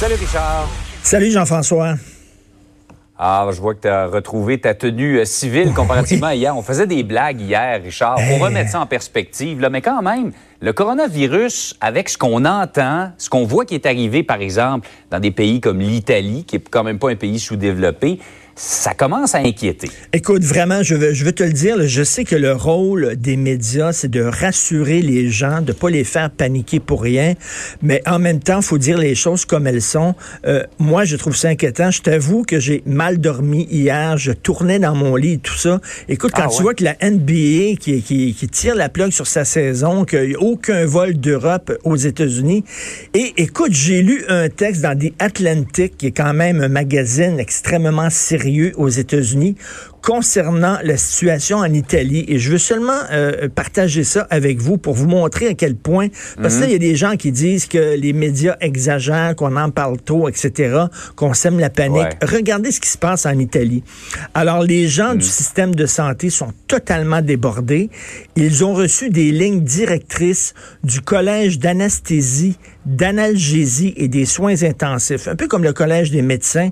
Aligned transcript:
Salut 0.00 0.14
Richard. 0.14 0.66
Salut 1.02 1.30
Jean-François. 1.30 1.96
Ah, 3.18 3.46
je 3.52 3.60
vois 3.60 3.74
que 3.74 3.82
tu 3.82 3.88
as 3.88 4.06
retrouvé 4.06 4.58
ta 4.58 4.72
tenue 4.72 5.18
euh, 5.18 5.26
civile 5.26 5.74
comparativement 5.74 6.28
à 6.28 6.34
hier. 6.34 6.56
On 6.56 6.62
faisait 6.62 6.86
des 6.86 7.02
blagues 7.02 7.38
hier, 7.42 7.82
Richard, 7.84 8.16
Eh. 8.18 8.38
remettre 8.38 8.70
ça 8.70 8.80
en 8.80 8.86
perspective. 8.86 9.60
Là, 9.60 9.68
mais 9.68 9.82
quand 9.82 10.00
même, 10.00 10.32
le 10.62 10.72
coronavirus, 10.72 11.76
avec 11.82 12.08
ce 12.08 12.16
qu'on 12.16 12.46
entend, 12.46 13.12
ce 13.18 13.28
qu'on 13.28 13.44
voit 13.44 13.66
qui 13.66 13.74
est 13.74 13.84
arrivé, 13.84 14.22
par 14.22 14.40
exemple, 14.40 14.88
dans 15.10 15.20
des 15.20 15.32
pays 15.32 15.60
comme 15.60 15.80
l'Italie, 15.80 16.44
qui 16.44 16.56
est 16.56 16.66
quand 16.70 16.82
même 16.82 16.98
pas 16.98 17.10
un 17.10 17.16
pays 17.16 17.38
sous-développé, 17.38 18.20
ça 18.62 18.92
commence 18.92 19.34
à 19.34 19.38
inquiéter. 19.38 19.90
Écoute, 20.12 20.44
vraiment, 20.44 20.82
je 20.82 20.94
veux, 20.94 21.14
je 21.14 21.24
veux 21.24 21.32
te 21.32 21.42
le 21.42 21.52
dire, 21.52 21.76
je 21.86 22.02
sais 22.02 22.24
que 22.24 22.36
le 22.36 22.52
rôle 22.52 23.16
des 23.16 23.36
médias, 23.36 23.94
c'est 23.94 24.10
de 24.10 24.20
rassurer 24.20 25.00
les 25.00 25.30
gens, 25.30 25.62
de 25.62 25.72
pas 25.72 25.88
les 25.88 26.04
faire 26.04 26.30
paniquer 26.30 26.78
pour 26.78 27.00
rien, 27.02 27.36
mais 27.80 28.02
en 28.06 28.18
même 28.18 28.38
temps, 28.38 28.60
faut 28.60 28.76
dire 28.76 28.98
les 28.98 29.14
choses 29.14 29.46
comme 29.46 29.66
elles 29.66 29.80
sont. 29.80 30.14
Euh, 30.46 30.62
moi, 30.78 31.06
je 31.06 31.16
trouve 31.16 31.34
ça 31.34 31.48
inquiétant. 31.48 31.90
Je 31.90 32.02
t'avoue 32.02 32.42
que 32.42 32.60
j'ai 32.60 32.82
mal 32.84 33.16
dormi 33.16 33.66
hier, 33.70 34.18
je 34.18 34.30
tournais 34.30 34.78
dans 34.78 34.94
mon 34.94 35.16
lit 35.16 35.32
et 35.32 35.38
tout 35.38 35.56
ça. 35.56 35.80
Écoute, 36.10 36.32
quand 36.36 36.44
Ah 36.44 36.54
tu 36.54 36.62
vois 36.62 36.74
que 36.74 36.84
la 36.84 36.96
NBA 37.02 37.76
qui, 37.80 38.02
qui, 38.02 38.34
qui 38.34 38.48
tire 38.48 38.74
la 38.74 38.90
plug 38.90 39.10
sur 39.10 39.26
sa 39.26 39.46
saison, 39.46 40.04
qu'il 40.04 40.28
n'y 40.28 40.34
a 40.34 40.40
aucun 40.40 40.84
vol 40.84 41.14
d'Europe 41.14 41.72
aux 41.84 41.96
États-Unis, 41.96 42.64
et 43.14 43.32
écoute, 43.38 43.72
j'ai 43.72 44.02
lu 44.02 44.22
un 44.28 44.50
texte 44.50 44.82
dans 44.82 44.98
The 44.98 45.14
Atlantic, 45.18 45.96
qui 45.96 46.08
est 46.08 46.12
quand 46.12 46.34
même 46.34 46.60
un 46.60 46.68
magazine 46.68 47.40
extrêmement 47.40 48.10
sérieux 48.10 48.49
aux 48.76 48.88
États-Unis, 48.88 49.56
concernant 50.02 50.78
la 50.82 50.96
situation 50.96 51.58
en 51.58 51.72
Italie. 51.72 52.24
Et 52.28 52.38
je 52.38 52.52
veux 52.52 52.58
seulement 52.58 52.98
euh, 53.10 53.48
partager 53.48 54.04
ça 54.04 54.26
avec 54.30 54.60
vous 54.60 54.78
pour 54.78 54.94
vous 54.94 55.06
montrer 55.06 55.48
à 55.48 55.54
quel 55.54 55.76
point, 55.76 56.08
parce 56.40 56.56
que 56.56 56.60
là, 56.60 56.66
il 56.66 56.72
y 56.72 56.76
a 56.76 56.78
des 56.78 56.96
gens 56.96 57.16
qui 57.16 57.32
disent 57.32 57.66
que 57.66 57.96
les 57.96 58.12
médias 58.12 58.56
exagèrent, 58.60 59.36
qu'on 59.36 59.56
en 59.56 59.70
parle 59.70 59.98
trop, 60.00 60.28
etc., 60.28 60.84
qu'on 61.16 61.34
sème 61.34 61.58
la 61.58 61.70
panique. 61.70 62.02
Ouais. 62.02 62.18
Regardez 62.22 62.70
ce 62.70 62.80
qui 62.80 62.88
se 62.88 62.98
passe 62.98 63.26
en 63.26 63.38
Italie. 63.38 63.82
Alors, 64.34 64.62
les 64.62 64.88
gens 64.88 65.14
du 65.14 65.26
système 65.26 65.74
de 65.74 65.86
santé 65.86 66.30
sont 66.30 66.52
totalement 66.66 67.20
débordés. 67.20 67.90
Ils 68.36 68.64
ont 68.64 68.74
reçu 68.74 69.10
des 69.10 69.32
lignes 69.32 69.62
directrices 69.62 70.54
du 70.82 71.00
Collège 71.00 71.58
d'anesthésie, 71.58 72.56
d'analgésie 72.86 73.92
et 73.96 74.08
des 74.08 74.24
soins 74.24 74.62
intensifs, 74.62 75.28
un 75.28 75.36
peu 75.36 75.46
comme 75.46 75.64
le 75.64 75.72
Collège 75.72 76.10
des 76.10 76.22
médecins. 76.22 76.70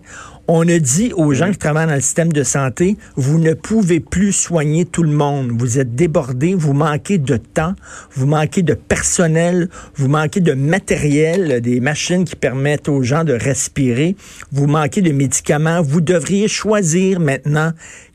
On 0.50 0.66
a 0.66 0.78
dit 0.78 1.12
aux 1.14 1.34
gens 1.34 1.50
qui 1.50 1.58
travaillent 1.58 1.88
dans 1.88 1.94
le 1.94 2.00
système 2.00 2.32
de 2.32 2.42
santé, 2.42 2.96
vous 3.16 3.38
ne 3.38 3.52
pouvez 3.52 4.00
plus 4.00 4.32
soigner 4.32 4.86
tout 4.86 5.02
le 5.02 5.10
monde. 5.10 5.52
Vous 5.54 5.78
êtes 5.78 5.94
débordés, 5.94 6.54
vous 6.54 6.72
manquez 6.72 7.18
de 7.18 7.36
temps, 7.36 7.74
vous 8.12 8.24
manquez 8.24 8.62
de 8.62 8.72
personnel, 8.72 9.68
vous 9.96 10.08
manquez 10.08 10.40
de 10.40 10.54
matériel, 10.54 11.60
des 11.60 11.80
machines 11.80 12.24
qui 12.24 12.34
permettent 12.34 12.88
aux 12.88 13.02
gens 13.02 13.24
de 13.24 13.34
respirer, 13.34 14.16
vous 14.50 14.66
manquez 14.66 15.02
de 15.02 15.12
médicaments. 15.12 15.82
Vous 15.82 16.00
devriez 16.00 16.48
choisir 16.48 17.20
maintenant 17.20 17.72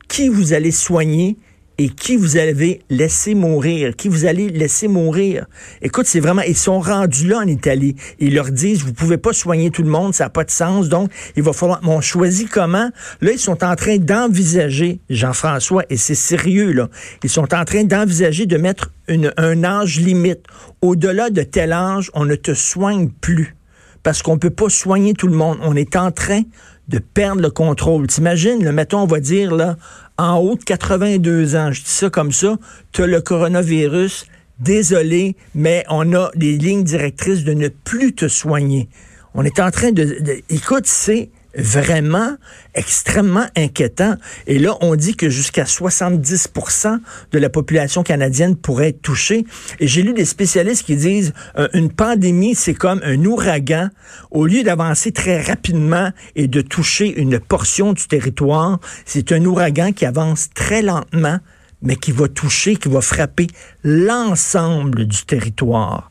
qui 0.08 0.28
vous 0.28 0.54
allez 0.54 0.72
soigner 0.72 1.36
et 1.78 1.88
qui 1.88 2.16
vous 2.16 2.36
avez 2.36 2.80
laissé 2.90 3.34
mourir, 3.34 3.96
qui 3.96 4.08
vous 4.08 4.24
allez 4.26 4.48
laisser 4.48 4.88
mourir. 4.88 5.46
Écoute, 5.82 6.06
c'est 6.06 6.20
vraiment, 6.20 6.42
ils 6.42 6.56
sont 6.56 6.80
rendus 6.80 7.26
là 7.26 7.38
en 7.38 7.46
Italie. 7.46 7.96
Ils 8.18 8.34
leur 8.34 8.50
disent, 8.50 8.82
vous 8.82 8.92
pouvez 8.92 9.18
pas 9.18 9.32
soigner 9.32 9.70
tout 9.70 9.82
le 9.82 9.90
monde, 9.90 10.14
ça 10.14 10.24
n'a 10.24 10.30
pas 10.30 10.44
de 10.44 10.50
sens, 10.50 10.88
donc 10.88 11.10
il 11.36 11.42
va 11.42 11.52
falloir, 11.52 11.80
on 11.84 12.00
choisit 12.00 12.48
comment? 12.48 12.90
Là, 13.20 13.32
ils 13.32 13.38
sont 13.38 13.64
en 13.64 13.74
train 13.74 13.98
d'envisager, 13.98 15.00
Jean-François, 15.10 15.84
et 15.90 15.96
c'est 15.96 16.14
sérieux, 16.14 16.72
là, 16.72 16.88
ils 17.22 17.30
sont 17.30 17.54
en 17.54 17.64
train 17.64 17.84
d'envisager 17.84 18.46
de 18.46 18.56
mettre 18.56 18.92
un 19.08 19.64
âge 19.64 20.00
limite. 20.00 20.40
Au-delà 20.80 21.30
de 21.30 21.42
tel 21.42 21.72
âge, 21.72 22.10
on 22.14 22.24
ne 22.24 22.36
te 22.36 22.54
soigne 22.54 23.08
plus 23.08 23.56
parce 24.02 24.22
qu'on 24.22 24.38
peut 24.38 24.50
pas 24.50 24.68
soigner 24.68 25.14
tout 25.14 25.26
le 25.26 25.34
monde. 25.34 25.58
On 25.62 25.74
est 25.74 25.96
en 25.96 26.12
train 26.12 26.42
de 26.88 26.98
perdre 26.98 27.40
le 27.40 27.50
contrôle. 27.50 28.06
T'imagines, 28.06 28.62
là, 28.64 28.72
mettons, 28.72 29.00
on 29.02 29.06
va 29.06 29.20
dire, 29.20 29.54
là, 29.54 29.76
en 30.18 30.36
haut 30.36 30.56
de 30.56 30.62
82 30.64 31.56
ans, 31.56 31.72
je 31.72 31.82
dis 31.82 31.90
ça 31.90 32.10
comme 32.10 32.32
ça, 32.32 32.56
tu 32.92 33.02
as 33.02 33.06
le 33.06 33.20
coronavirus, 33.20 34.26
désolé, 34.60 35.36
mais 35.54 35.84
on 35.88 36.12
a 36.14 36.30
des 36.34 36.56
lignes 36.56 36.84
directrices 36.84 37.44
de 37.44 37.54
ne 37.54 37.68
plus 37.68 38.14
te 38.14 38.28
soigner. 38.28 38.88
On 39.34 39.44
est 39.44 39.58
en 39.60 39.70
train 39.70 39.92
de... 39.92 40.04
de- 40.04 40.42
écoute, 40.50 40.86
c'est 40.86 41.30
vraiment 41.56 42.36
extrêmement 42.74 43.46
inquiétant. 43.56 44.16
Et 44.46 44.58
là, 44.58 44.76
on 44.80 44.96
dit 44.96 45.16
que 45.16 45.28
jusqu'à 45.28 45.64
70% 45.64 46.98
de 47.32 47.38
la 47.38 47.48
population 47.48 48.02
canadienne 48.02 48.56
pourrait 48.56 48.88
être 48.88 49.02
touchée. 49.02 49.44
Et 49.80 49.86
j'ai 49.86 50.02
lu 50.02 50.12
des 50.12 50.24
spécialistes 50.24 50.84
qui 50.84 50.96
disent 50.96 51.32
euh, 51.58 51.68
une 51.72 51.90
pandémie, 51.90 52.54
c'est 52.54 52.74
comme 52.74 53.00
un 53.04 53.24
ouragan. 53.24 53.90
Au 54.30 54.46
lieu 54.46 54.62
d'avancer 54.62 55.12
très 55.12 55.40
rapidement 55.40 56.10
et 56.36 56.48
de 56.48 56.60
toucher 56.60 57.20
une 57.20 57.38
portion 57.38 57.92
du 57.92 58.06
territoire, 58.06 58.80
c'est 59.04 59.32
un 59.32 59.44
ouragan 59.44 59.92
qui 59.92 60.04
avance 60.04 60.50
très 60.54 60.82
lentement 60.82 61.38
mais 61.84 61.96
qui 61.96 62.12
va 62.12 62.28
toucher, 62.28 62.76
qui 62.76 62.88
va 62.88 63.00
frapper 63.00 63.46
l'ensemble 63.84 65.06
du 65.06 65.24
territoire. 65.26 66.08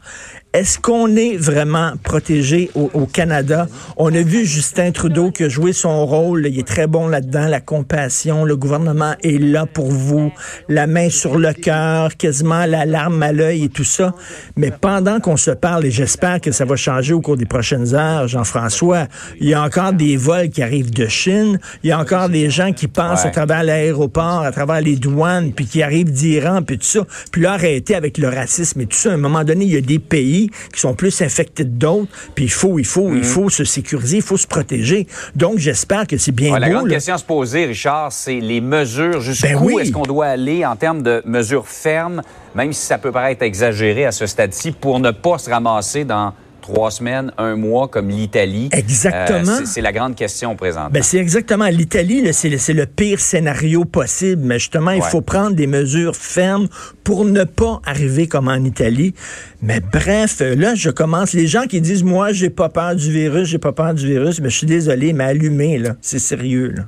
Est-ce 0.54 0.78
qu'on 0.78 1.16
est 1.16 1.36
vraiment 1.36 1.94
protégé 2.04 2.70
au, 2.76 2.92
au 2.94 3.08
Canada? 3.08 3.68
On 3.98 4.14
a 4.14 4.22
vu 4.22 4.46
Justin 4.46 4.92
Trudeau 4.92 5.32
qui 5.32 5.46
a 5.46 5.50
joué 5.50 5.74
son 5.74 6.06
rôle. 6.06 6.46
Il 6.46 6.60
est 6.60 6.68
très 6.68 6.86
bon 6.86 7.08
là-dedans, 7.08 7.48
la 7.48 7.60
compassion. 7.60 8.46
Le 8.46 8.56
gouvernement 8.56 9.16
est 9.24 9.42
là 9.42 9.66
pour 9.66 9.90
vous. 9.90 10.32
La 10.70 10.86
main 10.86 11.10
sur 11.10 11.40
le 11.40 11.54
cœur, 11.54 12.16
quasiment 12.18 12.68
la 12.68 12.86
larme 12.86 13.24
à 13.24 13.32
l'œil 13.32 13.64
et 13.64 13.70
tout 13.70 13.84
ça. 13.84 14.14
Mais 14.56 14.70
pendant 14.70 15.20
qu'on 15.20 15.38
se 15.38 15.50
parle, 15.50 15.86
et 15.88 15.92
j'espère 15.92 16.40
que 16.40 16.52
ça 16.52 16.66
va 16.66 16.76
changer 16.76 17.16
au 17.16 17.22
cours 17.22 17.36
des 17.38 17.48
prochaines 17.48 17.96
heures, 17.96 18.28
Jean-François, 18.28 19.08
il 19.40 19.50
y 19.50 19.56
a 19.56 19.64
encore 19.64 19.94
des 19.94 20.18
vols 20.18 20.50
qui 20.50 20.62
arrivent 20.62 20.94
de 20.94 21.08
Chine. 21.08 21.60
Il 21.84 21.90
y 21.90 21.92
a 21.92 22.00
encore 22.00 22.30
des 22.30 22.52
gens 22.52 22.74
qui 22.74 22.88
passent 22.88 23.24
Ouais. 23.24 23.30
à 23.30 23.32
travers 23.32 23.64
l'aéroport, 23.64 24.42
à 24.42 24.52
travers 24.52 24.82
les 24.82 24.98
douanes, 24.98 25.52
puis 25.52 25.66
qui 25.66 25.82
arrivent 25.82 26.12
d'Iran, 26.12 26.62
puis 26.62 26.78
tout 26.78 26.86
ça. 26.86 27.00
Puis 27.32 27.42
là, 27.42 27.54
arrêter 27.54 27.96
avec 27.96 28.20
le 28.20 28.30
racisme 28.30 28.82
et 28.82 28.86
tout 28.86 28.98
ça. 28.98 29.10
À 29.10 29.14
un 29.16 29.18
moment 29.18 29.44
donné, 29.44 29.66
il 29.66 29.74
y 29.74 29.78
a 29.78 29.82
des 29.82 29.98
pays 30.00 30.43
qui 30.74 30.80
sont 30.80 30.94
plus 30.94 31.22
infectés 31.22 31.64
que 31.64 31.70
d'autres, 31.70 32.10
puis 32.36 32.46
il 32.46 32.52
faut, 32.52 32.80
il 32.80 32.86
faut, 32.86 33.14
il 33.14 33.24
faut 33.24 33.50
se 33.50 33.64
sécuriser, 33.64 34.18
il 34.18 34.24
faut 34.24 34.38
se 34.38 34.48
protéger. 34.48 35.08
Donc, 35.36 35.58
j'espère 35.60 36.08
que 36.08 36.18
c'est 36.18 36.32
bien 36.32 36.54
Ouais, 36.54 36.60
la 36.60 36.68
beau. 36.68 36.74
grande 36.76 36.88
là. 36.88 36.94
question 36.96 37.14
à 37.14 37.18
se 37.18 37.24
poser, 37.26 37.66
Richard, 37.66 38.12
c'est 38.12 38.40
les 38.40 38.62
mesures. 38.62 39.22
Jusqu'où 39.22 39.48
Ben 39.48 39.58
oui. 39.62 39.76
est-ce 39.82 39.92
qu'on 39.92 40.02
doit 40.04 40.26
aller 40.28 40.66
en 40.66 40.76
termes 40.76 41.04
de 41.04 41.22
mesures 41.26 41.68
fermes, 41.68 42.22
même 42.56 42.74
si 42.74 42.86
ça 42.86 42.98
peut 42.98 43.12
paraître 43.12 43.44
exagéré 43.44 44.06
à 44.06 44.12
ce 44.12 44.26
stade-ci, 44.26 44.72
pour 44.72 45.00
ne 45.00 45.12
pas 45.12 45.38
se 45.38 45.50
ramasser 45.50 46.06
dans 46.06 46.34
trois 46.64 46.90
semaines, 46.90 47.32
un 47.38 47.56
mois, 47.56 47.88
comme 47.88 48.10
l'Italie? 48.10 48.70
Exactement. 48.72 49.52
Euh, 49.52 49.58
c'est- 49.60 49.66
c'est 49.68 49.82
la 49.82 49.92
grande 49.92 50.16
question 50.16 50.56
présente. 50.56 50.92
Ben, 50.92 51.04
c'est 51.04 51.18
exactement. 51.20 51.68
L'Italie, 51.68 52.34
c'est 52.34 52.50
le, 52.74 52.86
pire 52.88 53.20
scénario 53.20 53.86
possible. 53.86 54.42
Mais 54.44 54.58
justement, 54.58 54.92
il 54.92 55.02
Ouais. 55.04 55.10
faut 55.10 55.22
prendre 55.22 55.56
des 55.56 55.68
mesures 55.68 56.16
fermes 56.16 56.68
pour 57.04 57.26
ne 57.26 57.44
pas 57.44 57.80
arriver 57.86 58.28
comme 58.28 58.48
en 58.48 58.64
Italie. 58.64 59.14
Mais 59.62 59.80
bref, 59.80 60.38
euh, 60.42 60.56
là, 60.56 60.74
je 60.74 60.90
commence. 60.90 61.34
Les 61.34 61.46
gens 61.48 61.64
qui 61.68 61.80
disent, 61.82 62.04
moi, 62.04 62.32
j'ai 62.32 62.50
pas 62.50 62.70
peur 62.70 62.96
du 62.96 63.12
virus, 63.12 63.48
j'ai 63.50 63.60
pas 63.60 63.74
peur 63.74 63.94
du 63.94 64.08
virus, 64.08 64.42
mais 64.42 64.50
je 64.50 64.58
suis 64.58 64.68
désolé, 64.68 65.14
mais 65.14 65.26
allumé, 65.26 65.78
là. 65.78 65.96
C'est 66.02 66.20
sérieux, 66.20 66.74
là. 66.76 66.84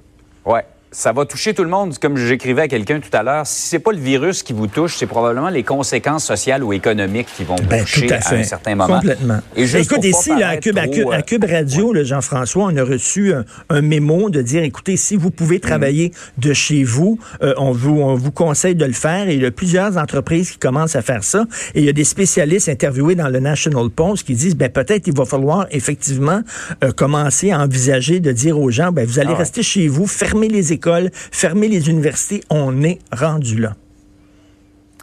Ouais. 0.51 0.63
Ça 0.97 1.11
va 1.11 1.25
toucher 1.25 1.53
tout 1.53 1.63
le 1.63 1.69
monde, 1.69 1.97
comme 1.99 2.15
j'écrivais 2.15 2.61
à 2.61 2.67
quelqu'un 2.69 3.01
tout 3.01 3.09
à 3.11 3.21
l'heure. 3.21 3.45
Si 3.45 3.67
c'est 3.67 3.79
pas 3.79 3.91
le 3.91 3.97
virus 3.97 4.43
qui 4.43 4.53
vous 4.53 4.67
touche, 4.67 4.95
c'est 4.95 5.05
probablement 5.07 5.49
les 5.49 5.61
conséquences 5.63 6.23
sociales 6.23 6.63
ou 6.63 6.71
économiques 6.71 7.27
qui 7.35 7.43
vont 7.43 7.57
vous 7.57 7.67
Ben, 7.67 7.81
toucher 7.83 8.09
à 8.13 8.21
fait. 8.21 8.37
un 8.37 8.43
certain 8.43 8.75
moment. 8.75 8.95
Complètement. 8.95 9.39
Et 9.57 9.65
juste 9.67 9.91
écoute, 9.91 10.05
ici, 10.05 10.29
là, 10.29 10.47
à, 10.47 10.57
Cube, 10.57 10.77
à, 10.77 10.83
trop, 10.83 10.93
Cube, 10.93 11.09
à 11.11 11.17
euh, 11.17 11.21
Cube 11.21 11.43
Radio, 11.43 11.91
là, 11.91 12.05
Jean-François, 12.05 12.69
on 12.71 12.77
a 12.77 12.83
reçu 12.83 13.33
un, 13.33 13.43
un 13.69 13.81
mémo 13.81 14.29
de 14.29 14.41
dire, 14.41 14.63
écoutez, 14.63 14.95
si 14.95 15.17
vous 15.17 15.31
pouvez 15.31 15.59
travailler 15.59 16.13
de 16.37 16.53
chez 16.53 16.85
vous, 16.85 17.19
euh, 17.43 17.53
on, 17.57 17.71
vous, 17.73 17.99
on 17.99 18.15
vous 18.15 18.31
conseille 18.31 18.75
de 18.75 18.85
le 18.85 18.93
faire. 18.93 19.27
Et 19.27 19.35
il 19.35 19.41
y 19.41 19.45
a 19.45 19.51
plusieurs 19.51 19.97
entreprises 19.97 20.51
qui 20.51 20.59
commencent 20.59 20.95
à 20.95 21.01
faire 21.01 21.25
ça. 21.25 21.43
Et 21.73 21.79
il 21.81 21.85
y 21.85 21.89
a 21.89 21.93
des 21.93 22.05
spécialistes 22.05 22.69
interviewés 22.69 23.15
dans 23.15 23.27
le 23.27 23.41
National 23.41 23.89
Post 23.89 24.25
qui 24.25 24.33
disent, 24.33 24.55
ben 24.55 24.69
peut-être 24.69 25.07
il 25.07 25.13
va 25.17 25.25
falloir 25.25 25.67
effectivement 25.71 26.39
euh, 26.85 26.93
commencer 26.93 27.51
à 27.51 27.59
envisager 27.59 28.21
de 28.21 28.31
dire 28.31 28.57
aux 28.57 28.71
gens, 28.71 28.93
ben 28.93 29.05
vous 29.05 29.19
allez 29.19 29.27
Ah 29.31 29.33
ouais. 29.33 29.39
rester 29.39 29.61
chez 29.61 29.89
vous, 29.89 30.07
fermer 30.07 30.47
les 30.47 30.71
écoles, 30.71 30.84
fermer 31.31 31.67
les 31.67 31.89
universités. 31.89 32.41
On 32.49 32.81
est 32.83 32.99
rendu 33.11 33.59
là. 33.59 33.75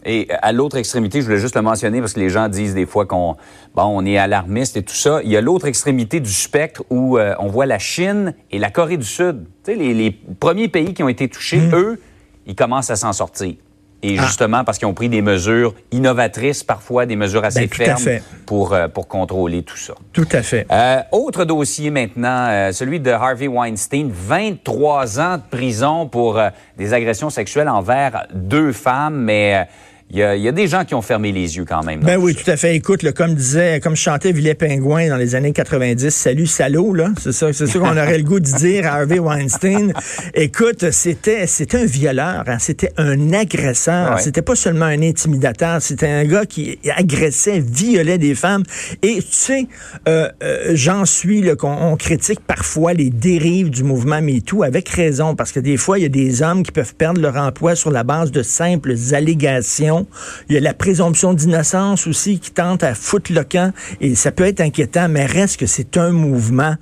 Et 0.05 0.29
à 0.43 0.51
l'autre 0.53 0.77
extrémité, 0.77 1.21
je 1.21 1.27
voulais 1.27 1.39
juste 1.39 1.55
le 1.55 1.63
mentionner 1.63 2.01
parce 2.01 2.15
que 2.15 2.21
les 2.21 2.29
gens 2.29 2.49
disent 2.49 2.75
des 2.75 2.87
fois 2.87 3.07
qu'on 3.07 3.37
bon, 3.77 3.85
on 3.85 4.05
est 4.05 4.19
alarmiste 4.19 4.77
et 4.77 4.83
tout 4.83 4.95
ça. 4.95 5.21
Il 5.23 5.31
y 5.31 5.37
a 5.37 5.41
l'autre 5.41 5.67
extrémité 5.67 6.19
du 6.19 6.33
spectre 6.33 6.83
où 6.91 7.19
euh, 7.19 7.35
on 7.39 7.47
voit 7.47 7.67
la 7.67 7.79
Chine 7.79 8.35
et 8.51 8.59
la 8.59 8.71
Corée 8.71 8.97
du 8.97 9.07
Sud. 9.07 9.45
Tu 9.65 9.73
sais, 9.73 9.79
les, 9.79 9.95
les 9.95 10.11
premiers 10.11 10.67
pays 10.69 10.93
qui 10.93 11.05
ont 11.05 11.09
été 11.09 11.29
touchés, 11.29 11.61
Mm. 11.61 11.75
eux, 11.75 12.01
ils 12.47 12.57
commencent 12.57 12.91
à 12.91 12.97
s'en 12.97 13.13
sortir. 13.13 13.55
Et 14.05 14.17
Ah. 14.19 14.23
justement 14.27 14.65
parce 14.65 14.79
qu'ils 14.79 14.89
ont 14.89 14.95
pris 14.95 15.09
des 15.09 15.23
mesures 15.23 15.75
innovatrices, 15.93 16.65
parfois 16.65 17.07
des 17.07 17.15
mesures 17.17 17.45
assez 17.45 17.61
Ben, 17.67 17.69
fermes 17.71 17.99
fait. 18.03 18.23
pour, 18.47 18.73
euh, 18.75 18.89
pour 18.89 19.07
contrôler 19.07 19.63
tout 19.63 19.77
ça. 19.77 19.95
Tout 20.13 20.27
à 20.33 20.43
fait. 20.43 20.67
Euh, 20.73 21.01
autre 21.13 21.45
dossier 21.45 21.91
maintenant, 21.91 22.47
euh, 22.49 22.73
celui 22.73 22.99
de 22.99 23.11
Harvey 23.11 23.47
Weinstein, 23.47 24.11
23 24.13 25.21
ans 25.21 25.37
de 25.37 25.43
prison 25.57 26.09
pour 26.09 26.39
euh, 26.39 26.49
des 26.77 26.93
agressions 26.95 27.31
sexuelles 27.31 27.69
envers 27.69 28.27
deux 28.35 28.73
femmes, 28.73 29.17
mais 29.23 29.69
il 30.13 30.19
y, 30.19 30.23
a, 30.23 30.37
il 30.37 30.43
y 30.43 30.49
a 30.49 30.53
des 30.53 30.69
gens 30.69 30.85
qui 30.85 30.95
ont 30.95 31.01
fermé 31.01 31.33
les 31.33 31.57
yeux 31.57 31.65
quand 31.67 31.83
même. 31.85 32.01
Ben 32.01 32.19
oui, 32.19 32.35
ça. 32.35 32.45
tout 32.45 32.51
à 32.51 32.57
fait. 32.59 32.77
Écoute, 32.77 33.03
là, 33.03 33.13
comme 33.13 33.35
disait, 33.35 33.81
comme 33.81 33.97
chantait 33.97 34.33
Villet 34.33 34.55
Pingouin 34.55 35.09
dans 35.09 35.17
les 35.17 35.35
années 35.35 35.55
90, 35.55 36.11
salut 36.11 36.47
salaud, 36.47 36.93
là. 36.93 37.13
C'est 37.19 37.33
ça, 37.33 37.51
c'est 37.55 37.67
ça 37.67 37.79
qu'on 37.79 37.97
aurait 37.97 38.19
le 38.19 38.25
goût 38.25 38.39
de 38.39 38.45
dire 38.45 38.87
à 38.87 38.97
Harvey 38.97 39.19
Weinstein. 39.19 39.95
Écoute, 40.35 40.91
c'était, 40.91 41.47
c'était 41.47 41.79
un 41.79 41.87
violeur, 41.87 42.45
hein. 42.47 42.59
c'était 42.59 42.93
un 42.99 43.33
agresseur. 43.33 44.17
Ouais. 44.17 44.21
C'était 44.21 44.43
pas 44.43 44.55
seulement 44.55 44.85
un 44.85 45.01
intimidateur, 45.01 45.81
c'était 45.81 46.09
un 46.09 46.25
gars 46.25 46.45
qui 46.45 46.79
agressait, 46.95 47.61
violait 47.61 48.19
des 48.19 48.35
femmes. 48.35 48.65
Et 49.01 49.17
tu 49.17 49.27
sais, 49.31 49.67
euh, 50.07 50.29
euh, 50.43 50.73
j'en 50.75 51.07
suis, 51.07 51.41
là, 51.41 51.57
qu'on 51.57 51.73
on 51.73 51.97
critique 51.97 52.41
parfois 52.41 52.93
les 52.93 53.09
dérives 53.09 53.71
du 53.71 53.83
mouvement 53.83 54.21
MeToo 54.21 54.63
avec 54.63 54.91
raison, 54.91 55.35
parce 55.35 55.53
que 55.53 55.61
des 55.61 55.79
fois, 55.79 55.99
il 55.99 56.03
y 56.03 56.07
a 56.07 56.11
des 56.11 56.43
hommes 56.43 56.65
qui 56.65 56.71
peuvent 56.71 56.95
perdre 56.97 57.23
leur 57.23 57.39
emploi 57.39 57.75
sur 57.77 57.91
la 57.91 58.05
base 58.05 58.31
de 58.31 58.43
simples 58.43 58.95
allégations. 59.13 60.02
Il 60.49 60.55
y 60.55 60.59
a 60.59 60.61
la 60.61 60.75
présomption 60.75 61.35
d'innocence 61.35 62.07
aussi 62.07 62.39
qui 62.39 62.51
tente 62.51 62.83
à 62.83 62.95
foutre 62.95 63.33
le 63.33 63.45
camp, 63.45 63.73
et 64.01 64.15
ça 64.15 64.33
peut 64.33 64.45
être 64.45 64.61
inquiétant, 64.61 65.09
mais 65.09 65.27
reste 65.27 65.59
que 65.59 65.67
c'est 65.67 65.97
un 65.97 66.11
mouvement 66.11 66.77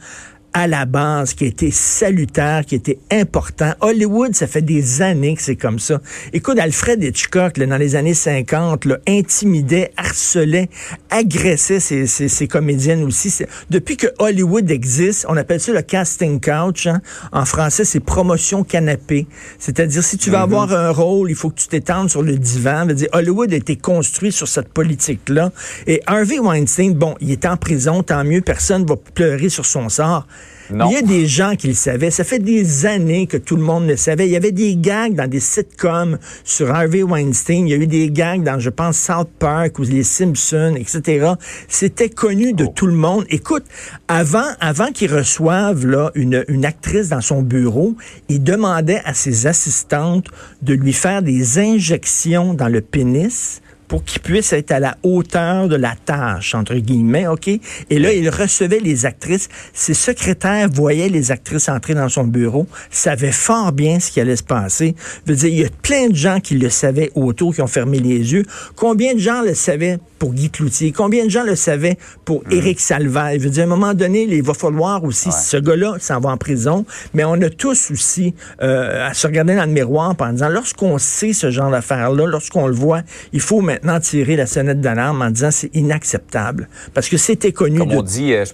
à 0.53 0.67
la 0.67 0.85
base, 0.85 1.35
qui 1.35 1.45
été 1.45 1.71
salutaire, 1.71 2.65
qui 2.65 2.75
été 2.75 2.99
important. 3.11 3.73
Hollywood, 3.81 4.35
ça 4.35 4.47
fait 4.47 4.63
des 4.63 5.03
années 5.03 5.35
que 5.35 5.43
c'est 5.43 5.57
comme 5.57 5.79
ça. 5.79 6.01
Écoute, 6.33 6.59
Alfred 6.59 7.03
Hitchcock, 7.03 7.57
là, 7.57 7.67
dans 7.67 7.77
les 7.77 7.95
années 7.97 8.15
50, 8.15 8.85
là, 8.85 8.99
intimidait, 9.07 9.93
harcelait, 9.97 10.69
agressait 11.11 11.81
ses, 11.81 12.07
ses, 12.07 12.29
ses 12.29 12.49
comédiennes 12.49 13.05
aussi. 13.05 13.33
Depuis 13.71 13.97
que 13.97 14.09
Hollywood 14.19 14.71
existe, 14.71 15.27
on 15.29 15.37
appelle 15.37 15.61
ça 15.61 15.73
le 15.73 15.83
casting 15.83 16.41
couch. 16.41 16.87
hein. 16.87 17.01
En 17.33 17.45
français, 17.45 17.85
c'est 17.85 18.01
promotion 18.01 18.65
canapé. 18.65 19.27
C'est-à-dire, 19.59 20.03
si 20.03 20.19
tu 20.19 20.31
veux 20.31 20.39
avoir 20.39 20.73
un 20.73 20.91
rôle, 20.91 21.31
il 21.31 21.37
faut 21.37 21.51
que 21.51 21.61
tu 21.61 21.69
t'étendes 21.69 22.11
sur 22.11 22.23
le 22.23 22.37
divan. 22.37 22.87
Veut 22.87 22.95
dire, 22.95 23.09
Hollywood 23.13 23.53
a 23.53 23.57
été 23.57 23.77
construit 23.77 24.33
sur 24.33 24.49
cette 24.49 24.69
politique-là. 24.69 25.53
Et 25.87 26.01
Harvey 26.07 26.39
Weinstein, 26.39 26.95
bon, 26.95 27.15
il 27.21 27.31
est 27.31 27.47
en 27.47 27.57
prison, 27.57 28.03
tant 28.03 28.25
mieux, 28.25 28.41
personne 28.41 28.85
va 28.85 28.97
pleurer 28.97 29.49
sur 29.49 29.67
son 29.67 29.89
sort. 29.89 30.27
Non. 30.73 30.89
Il 30.91 30.95
y 30.95 30.97
a 30.97 31.03
des 31.03 31.27
gens 31.27 31.57
qui 31.57 31.69
le 31.69 31.75
savaient. 31.75 32.11
Ça 32.11 32.25
fait 32.25 32.39
des 32.39 32.87
années 32.87 33.27
que 33.27 33.37
tout 33.37 33.57
le 33.57 33.63
monde 33.63 33.87
le 33.87 33.97
savait. 33.97 34.27
Il 34.27 34.31
y 34.31 34.37
avait 34.37 34.53
des 34.53 34.77
gags 34.77 35.15
dans 35.15 35.29
des 35.29 35.41
sitcoms 35.41 36.19
sur 36.45 36.71
Harvey 36.71 37.03
Weinstein. 37.03 37.67
Il 37.67 37.71
y 37.71 37.75
a 37.75 37.77
eu 37.77 37.87
des 37.87 38.11
gags 38.11 38.43
dans, 38.43 38.59
je 38.59 38.71
pense, 38.71 38.99
South 38.99 39.31
Park 39.39 39.79
ou 39.79 39.83
les 39.83 40.03
Simpsons, 40.03 40.75
etc. 40.77 41.33
C'était 41.69 42.11
connu 42.11 42.53
de 42.53 42.67
tout 42.67 42.87
le 42.87 42.95
monde. 42.95 43.25
Écoute, 43.31 43.65
avant, 44.09 44.49
avant 44.61 44.93
qu'il 44.93 45.13
reçoive 45.13 45.87
là, 45.87 46.11
une, 46.15 46.45
une 46.49 46.65
actrice 46.65 47.09
dans 47.09 47.21
son 47.21 47.43
bureau, 47.43 47.97
il 48.29 48.43
demandait 48.43 49.03
à 49.05 49.15
ses 49.15 49.47
assistantes 49.47 50.27
de 50.63 50.75
lui 50.75 50.93
faire 50.93 51.23
des 51.23 51.59
injections 51.59 52.55
dans 52.55 52.69
le 52.69 52.81
pénis 52.81 53.61
pour 53.91 54.05
qu'il 54.05 54.23
puisse 54.23 54.53
être 54.53 54.71
à 54.71 54.79
la 54.79 54.97
hauteur 55.03 55.67
de 55.67 55.75
la 55.75 55.97
tâche, 55.97 56.55
entre 56.55 56.77
guillemets, 56.77 57.27
OK? 57.27 57.49
Et 57.49 57.99
là, 57.99 58.13
il 58.13 58.31
recevait 58.31 58.79
les 58.79 59.05
actrices. 59.05 59.49
Ses 59.75 59.95
secrétaires 59.95 60.69
voyaient 60.71 61.09
les 61.09 61.33
actrices 61.33 61.69
entrer 61.69 61.95
dans 61.95 62.09
son 62.09 62.23
bureau, 62.23 62.69
savaient 62.89 63.33
fort 63.33 63.73
bien 63.73 63.99
ce 63.99 64.13
qui 64.13 64.21
allait 64.21 64.37
se 64.37 64.45
passer. 64.45 64.95
Je 65.27 65.33
veux 65.33 65.39
dire, 65.39 65.49
il 65.49 65.59
y 65.59 65.65
a 65.65 65.69
plein 65.83 66.07
de 66.07 66.15
gens 66.15 66.39
qui 66.39 66.55
le 66.55 66.71
savaient 66.71 67.11
autour, 67.17 67.53
qui 67.53 67.63
ont 67.63 67.67
fermé 67.67 67.99
les 67.99 68.33
yeux. 68.33 68.45
Combien 68.77 69.15
de 69.15 69.19
gens 69.19 69.43
le 69.43 69.55
savaient 69.55 69.99
pour 70.21 70.35
Guy 70.35 70.51
Cloutier? 70.51 70.93
Combien 70.93 71.25
de 71.25 71.31
gens 71.31 71.43
le 71.43 71.57
savaient 71.57 71.99
pour 72.25 72.45
Éric 72.49 72.79
Salvaire? 72.79 73.33
Je 73.35 73.41
veux 73.41 73.51
dire, 73.51 73.65
à 73.65 73.67
un 73.67 73.71
moment 73.71 73.95
donné, 73.95 74.23
il 74.23 74.43
va 74.45 74.55
falloir 74.55 75.03
aussi, 75.03 75.33
ce 75.33 75.57
gars-là 75.57 75.97
s'en 75.99 76.21
va 76.21 76.31
en 76.31 76.37
prison, 76.37 76.87
mais 77.13 77.25
on 77.25 77.43
a 77.43 77.51
tous 77.51 77.91
aussi 77.91 78.37
euh, 78.63 79.09
à 79.09 79.15
se 79.15 79.27
regarder 79.27 79.57
dans 79.57 79.65
le 79.65 79.73
miroir 79.73 80.15
en 80.17 80.33
disant, 80.33 80.49
lorsqu'on 80.49 80.97
sait 80.99 81.33
ce 81.33 81.51
genre 81.51 81.73
d'affaires-là, 81.73 82.27
lorsqu'on 82.27 82.69
le 82.69 82.75
voit, 82.75 83.03
il 83.33 83.41
faut 83.41 83.61
maintenant 83.61 83.80
tirer 84.01 84.37
la 84.37 84.47
sonnette 84.47 84.81
d'alarme 84.81 85.23
en 85.23 85.31
disant 85.31 85.51
c'est 85.51 85.75
inacceptable. 85.75 86.69
Parce 86.95 87.09
que 87.09 87.17
c'était 87.17 87.53
connu 87.53 87.79
Comme 87.79 87.89
de... 87.91 87.97
on 87.97 88.03
dit, 88.03 88.33
euh, 88.35 88.45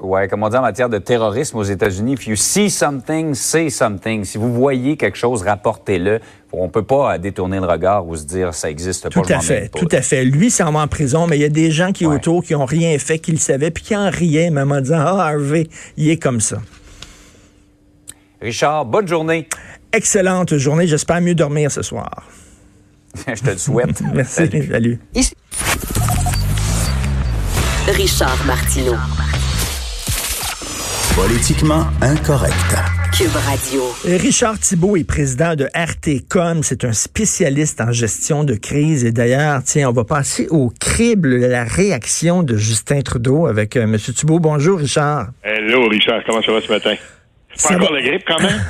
ouais, 0.00 0.28
comme 0.28 0.42
on 0.42 0.48
dit 0.48 0.56
en 0.56 0.62
matière 0.62 0.88
de 0.88 0.98
terrorisme 0.98 1.56
aux 1.58 1.62
États-Unis, 1.64 2.14
if 2.14 2.26
you 2.26 2.36
see 2.36 2.70
something, 2.70 3.34
say 3.34 3.70
something. 3.70 4.24
Si 4.24 4.38
vous 4.38 4.52
voyez 4.52 4.96
quelque 4.96 5.18
chose, 5.18 5.42
rapportez-le. 5.42 6.20
On 6.52 6.68
peut 6.68 6.82
pas 6.84 7.14
euh, 7.14 7.18
détourner 7.18 7.58
le 7.60 7.66
regard 7.66 8.06
ou 8.06 8.16
se 8.16 8.24
dire 8.24 8.54
ça 8.54 8.70
existe 8.70 9.04
pas. 9.12 9.20
Tout 9.20 9.32
à 9.32 9.40
fait, 9.40 9.68
tout 9.68 9.88
à 9.92 10.00
fait. 10.02 10.24
Lui 10.24 10.50
s'en 10.50 10.72
va 10.72 10.80
en 10.80 10.88
prison, 10.88 11.26
mais 11.26 11.36
il 11.36 11.42
y 11.42 11.44
a 11.44 11.48
des 11.50 11.70
gens 11.70 11.92
qui 11.92 12.06
Ouais. 12.06 12.14
autour 12.14 12.42
qui 12.42 12.54
ont 12.54 12.64
rien 12.64 12.98
fait, 12.98 13.18
qui 13.18 13.32
le 13.32 13.38
savaient, 13.38 13.70
puis 13.70 13.82
qui 13.84 13.96
en 13.96 14.08
riaient, 14.10 14.50
même 14.50 14.72
en 14.72 14.80
disant 14.80 14.98
Ah, 15.00 15.26
Harvey, 15.28 15.66
il 15.96 16.08
est 16.10 16.16
comme 16.16 16.40
ça. 16.40 16.58
Richard, 18.40 18.84
bonne 18.86 19.08
journée. 19.08 19.48
Excellente 19.92 20.56
journée, 20.58 20.86
j'espère 20.86 21.20
mieux 21.20 21.34
dormir 21.34 21.70
ce 21.72 21.82
soir. 21.82 22.22
je 23.34 23.42
te 23.42 23.50
le 23.50 23.58
souhaite. 23.58 24.00
Merci, 24.14 24.34
Salut. 24.34 24.68
salut. 24.70 24.98
Richard 27.88 28.44
Martineau. 28.46 28.96
Politiquement 31.14 31.86
incorrect. 32.00 32.54
Cube 33.16 33.34
Radio. 33.34 33.82
Richard 34.04 34.58
Thibault 34.60 34.96
est 34.96 35.02
président 35.04 35.56
de 35.56 35.68
RTCOM. 35.74 36.62
C'est 36.62 36.84
un 36.84 36.92
spécialiste 36.92 37.80
en 37.80 37.90
gestion 37.90 38.44
de 38.44 38.54
crise. 38.54 39.04
Et 39.04 39.10
d'ailleurs, 39.10 39.62
tiens, 39.64 39.88
on 39.88 39.92
va 39.92 40.04
passer 40.04 40.46
au 40.50 40.70
crible 40.78 41.40
de 41.40 41.46
la 41.46 41.64
réaction 41.64 42.44
de 42.44 42.56
Justin 42.56 43.00
Trudeau 43.00 43.46
avec 43.46 43.76
euh, 43.76 43.82
M. 43.84 43.96
Thibault. 43.98 44.38
Bonjour, 44.38 44.78
Richard. 44.78 45.30
Hello, 45.42 45.88
Richard, 45.88 46.22
comment 46.24 46.42
ça 46.42 46.52
va 46.52 46.60
ce 46.60 46.68
matin? 46.70 46.94
Ça 47.54 47.70
Pas 47.70 47.74
encore 47.76 47.90
va. 47.92 48.00
la 48.00 48.06
grippe 48.06 48.22
quand 48.26 48.40
même? 48.40 48.60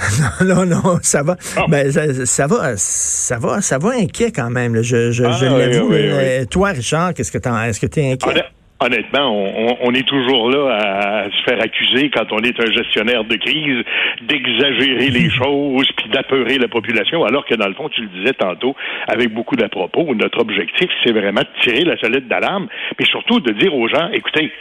non, 0.48 0.64
non, 0.64 0.98
ça 1.02 1.22
va. 1.22 1.36
Ah. 1.56 1.64
Ben, 1.68 1.90
ça, 1.90 2.24
ça 2.26 2.46
va, 2.46 2.76
ça 2.76 3.38
va, 3.38 3.60
ça 3.60 3.78
va 3.78 3.90
inquiet 4.00 4.30
quand 4.34 4.50
même. 4.50 4.74
là. 4.74 4.82
Je, 4.82 5.10
je, 5.10 5.24
Ah, 5.24 5.32
je 5.32 5.46
oui, 5.46 5.58
l'avoue. 5.58 5.88
oui, 5.90 6.06
là. 6.06 6.14
oui. 6.16 6.22
Euh, 6.22 6.44
Toi, 6.50 6.68
Richard, 6.70 7.12
qu'est-ce 7.14 7.32
que 7.32 7.38
t'en, 7.38 7.60
est-ce 7.62 7.80
que 7.80 7.86
t'es 7.86 8.12
inquiet? 8.12 8.28
Honn- 8.30 8.42
Honnêtement, 8.80 9.32
on, 9.34 9.76
on- 9.88 9.92
est 9.92 10.06
toujours 10.06 10.50
là 10.50 10.70
à, 10.70 11.24
se 11.24 11.42
faire 11.50 11.60
accuser 11.60 12.10
quand 12.14 12.30
on 12.30 12.38
est 12.38 12.54
un 12.60 12.70
gestionnaire 12.72 13.24
de 13.24 13.34
crise 13.34 13.84
d'exagérer 14.28 15.10
les 15.10 15.28
choses 15.42 15.88
puis 15.96 16.08
d'apeurer 16.10 16.58
la 16.58 16.68
population, 16.68 17.24
alors 17.24 17.44
que 17.44 17.56
dans 17.56 17.66
le 17.66 17.74
fond, 17.74 17.88
tu 17.88 18.02
le 18.02 18.08
disais 18.20 18.34
tantôt 18.34 18.76
avec 19.08 19.34
beaucoup 19.34 19.56
d'à-propos, 19.56 20.14
notre 20.14 20.38
objectif, 20.40 20.88
c'est 21.04 21.10
vraiment 21.12 21.40
de 21.40 21.62
tirer 21.62 21.84
la 21.84 21.96
sonnette 21.98 22.28
d'alarme, 22.28 22.68
mais 22.98 23.04
surtout 23.06 23.40
de 23.40 23.50
dire 23.52 23.74
aux 23.74 23.88
gens, 23.88 24.10
écoutez, 24.12 24.52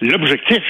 l'objectif, 0.00 0.62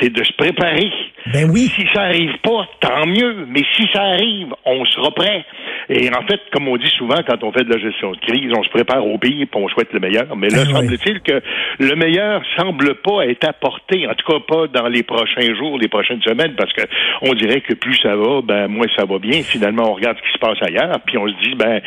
c'est 0.00 0.10
de 0.12 0.22
se 0.24 0.32
préparer. 0.34 0.90
Ben 1.32 1.50
oui. 1.50 1.70
Si 1.74 1.84
ça 1.92 2.02
arrive 2.02 2.36
pas, 2.42 2.68
tant 2.80 3.06
mieux. 3.06 3.46
Mais 3.48 3.62
si 3.74 3.86
ça 3.92 4.02
arrive, 4.02 4.48
on 4.64 4.84
sera 4.84 5.10
prêt. 5.10 5.44
Et 5.88 6.08
en 6.10 6.22
fait, 6.26 6.40
comme 6.52 6.68
on 6.68 6.76
dit 6.76 6.90
souvent 6.98 7.18
quand 7.26 7.42
on 7.44 7.52
fait 7.52 7.64
de 7.64 7.72
la 7.72 7.78
gestion 7.78 8.10
de 8.12 8.16
crise, 8.18 8.52
on 8.56 8.62
se 8.62 8.68
prépare 8.70 9.04
au 9.06 9.18
pire 9.18 9.46
puis 9.50 9.60
on 9.62 9.68
souhaite 9.68 9.92
le 9.92 10.00
meilleur. 10.00 10.34
Mais 10.36 10.48
là, 10.48 10.58
Ah 10.62 10.66
oui. 10.66 10.72
semble-t-il 10.74 11.20
que 11.20 11.40
le 11.78 11.94
meilleur 11.96 12.42
semble 12.56 12.96
pas 12.96 13.24
être 13.26 13.48
apporté, 13.48 14.06
en 14.06 14.14
tout 14.14 14.30
cas 14.32 14.40
pas 14.46 14.66
dans 14.68 14.88
les 14.88 15.02
prochains 15.04 15.54
jours, 15.54 15.78
les 15.78 15.88
prochaines 15.88 16.22
semaines, 16.22 16.54
parce 16.56 16.72
que 16.72 16.82
on 17.22 17.32
dirait 17.34 17.60
que 17.60 17.74
plus 17.74 17.96
ça 18.02 18.14
va, 18.16 18.40
ben 18.42 18.66
moins 18.68 18.86
ça 18.96 19.04
va 19.04 19.18
bien. 19.18 19.42
Finalement, 19.42 19.90
on 19.90 19.94
regarde 19.94 20.16
ce 20.18 20.22
qui 20.22 20.32
se 20.32 20.38
passe 20.38 20.58
ailleurs, 20.62 20.98
puis 21.06 21.18
on 21.18 21.28
se 21.28 21.34
dit, 21.42 21.54
ben 21.54 21.80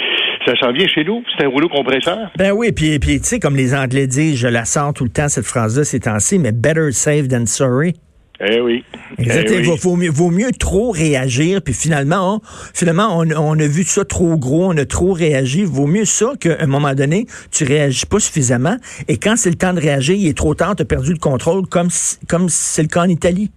ça 0.46 0.56
s'en 0.60 0.72
vient 0.72 0.88
chez 0.88 1.04
nous. 1.04 1.24
C'est 1.38 1.46
un 1.46 1.50
rouleau 1.50 1.70
compresseur. 1.70 2.32
Ben 2.38 2.52
oui, 2.52 2.72
puis, 2.72 3.00
puis 3.00 3.20
tu 3.20 3.28
sais, 3.28 3.40
comme 3.40 3.56
les 3.56 3.74
Anglais 3.76 4.08
disent, 4.08 4.38
je 4.38 4.48
la 4.48 4.66
sens 4.66 4.94
tout 4.94 5.04
le 5.04 5.10
temps, 5.10 5.30
cette 5.30 5.46
phrase-là, 5.46 5.84
ces 5.84 6.00
temps-ci, 6.00 6.40
mais 6.40 6.52
better 6.52 6.92
safe 6.92 7.28
than 7.28 7.46
sorry. 7.46 7.94
Eh 8.42 8.62
oui. 8.62 8.86
Exactement. 9.18 9.60
Eh 9.62 9.68
oui. 9.68 9.78
Vaut, 9.82 9.96
mieux, 9.98 10.10
vaut 10.10 10.32
mieux 10.32 10.52
trop 10.58 10.92
réagir, 10.92 11.62
puis 11.62 11.74
finalement, 11.74 12.36
on, 12.36 12.40
finalement, 12.74 13.18
on, 13.18 13.30
on 13.32 13.60
a 13.60 13.68
vu 13.68 13.84
ça 13.84 14.06
trop 14.06 14.38
gros, 14.38 14.72
on 14.72 14.78
a 14.78 14.86
trop 14.86 15.12
réagi. 15.12 15.66
Vaut 15.66 15.88
mieux 15.88 16.06
ça 16.06 16.32
qu'à 16.40 16.56
un 16.62 16.68
moment 16.68 16.94
donné, 16.94 17.26
tu 17.52 17.66
réagis 17.66 18.06
pas 18.06 18.20
suffisamment, 18.20 18.78
et 19.10 19.18
quand 19.18 19.36
c'est 19.36 19.50
le 19.50 19.58
temps 19.58 19.74
de 19.74 19.82
réagir, 19.82 20.16
il 20.16 20.28
est 20.28 20.38
trop 20.38 20.56
tard, 20.56 20.76
tu 20.78 20.84
as 20.84 20.86
perdu 20.86 21.12
le 21.12 21.20
contrôle, 21.20 21.68
comme 21.68 21.90
comme 22.30 22.48
c'est 22.48 22.82
le 22.82 22.88
cas 22.88 23.02
en 23.02 23.10
Italie. 23.10 23.52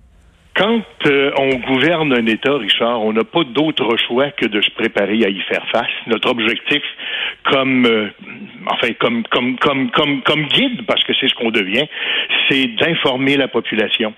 Quand 0.54 0.82
euh, 1.06 1.30
on 1.38 1.54
gouverne 1.56 2.12
un 2.12 2.26
État, 2.26 2.54
Richard, 2.54 3.00
on 3.00 3.14
n'a 3.14 3.25
pas 3.25 3.42
d'autre 3.42 3.97
choix 3.97 4.30
que 4.32 4.44
de 4.47 4.61
se 4.61 4.71
préparer 4.73 5.25
à 5.25 5.28
y 5.30 5.40
faire 5.40 5.66
face. 5.73 5.90
Notre 6.06 6.30
objectif, 6.30 6.82
comme 7.44 7.87
euh, 7.87 8.09
enfin 8.66 8.92
comme 9.00 9.23
comme 9.30 9.59
comme 9.59 9.90
comme 9.90 10.21
comme 10.23 10.47
guide, 10.49 10.85
parce 10.87 11.02
que 11.04 11.14
c'est 11.18 11.28
ce 11.28 11.35
qu'on 11.35 11.50
devient, 11.50 11.87
c'est 12.49 12.66
d'informer 12.66 13.38
la 13.38 13.49
population, 13.49 14.12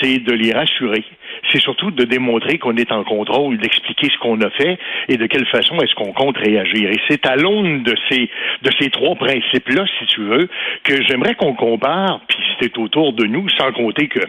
c'est 0.00 0.18
de 0.18 0.32
les 0.32 0.52
rassurer. 0.52 1.04
C'est 1.50 1.60
surtout 1.60 1.90
de 1.90 2.04
démontrer 2.04 2.58
qu'on 2.58 2.76
est 2.76 2.92
en 2.92 3.02
contrôle, 3.04 3.58
d'expliquer 3.58 4.08
ce 4.10 4.18
qu'on 4.18 4.40
a 4.40 4.50
fait 4.50 4.78
et 5.08 5.16
de 5.16 5.26
quelle 5.26 5.46
façon 5.46 5.76
est-ce 5.80 5.94
qu'on 5.94 6.12
compte 6.12 6.38
réagir. 6.38 6.90
Et 6.90 7.00
c'est 7.08 7.26
à 7.26 7.36
l'aune 7.36 7.82
de 7.82 7.94
ces 8.08 8.30
de 8.62 8.70
ces 8.78 8.90
trois 8.90 9.16
principes-là, 9.16 9.84
si 9.98 10.06
tu 10.06 10.20
veux, 10.22 10.48
que 10.84 11.02
j'aimerais 11.02 11.34
qu'on 11.34 11.54
compare, 11.54 12.20
puis 12.28 12.38
c'est 12.60 12.78
autour 12.78 13.12
de 13.12 13.24
nous, 13.26 13.48
sans 13.58 13.72
compter 13.72 14.06
que 14.08 14.20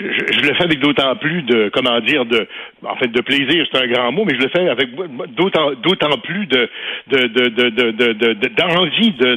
je, 0.00 0.04
je 0.32 0.40
le 0.48 0.54
fais 0.54 0.64
avec 0.64 0.78
d'autant 0.80 1.14
plus 1.16 1.42
de 1.42 1.68
comment 1.68 2.00
dire 2.00 2.24
de 2.24 2.48
en 2.84 2.96
fait 2.96 3.08
de 3.08 3.20
plaisir, 3.20 3.66
c'est 3.70 3.78
un 3.82 3.86
grand 3.86 4.10
mot, 4.10 4.24
mais 4.24 4.34
je 4.34 4.42
le 4.42 4.48
fais 4.48 4.68
avec 4.68 4.88
d'autant 5.36 5.72
d'autant 5.82 6.16
plus 6.18 6.46
de 6.46 6.68
de 7.08 7.18
de 7.28 7.48
de- 7.48 8.32
de- 8.32 8.48
d'envie 8.56 9.12
de, 9.12 9.36